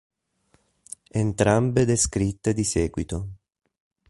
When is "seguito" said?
2.63-3.27